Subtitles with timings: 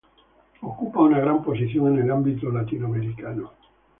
[0.61, 3.51] Ocupa una gran posición en el ámbito latinoamericano.